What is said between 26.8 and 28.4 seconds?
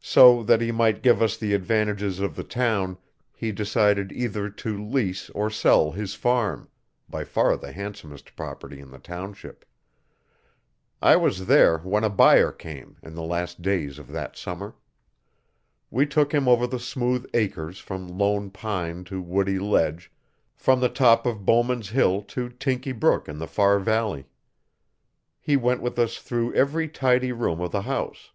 tidy room of the house.